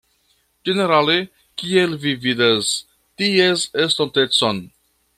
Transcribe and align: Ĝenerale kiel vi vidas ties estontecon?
Ĝenerale 0.69 1.17
kiel 1.63 1.93
vi 2.05 2.15
vidas 2.25 2.73
ties 3.23 3.67
estontecon? 3.87 4.65